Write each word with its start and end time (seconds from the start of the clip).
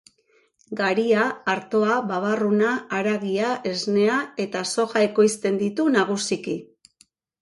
Garia, 0.77 1.25
artoa, 1.53 1.97
babarruna, 2.11 2.71
haragia, 2.99 3.51
esnea 3.73 4.17
eta 4.47 4.65
soja 4.73 5.05
ekoizten 5.11 5.61
ditu 5.65 5.87
nagusiki. 5.99 6.57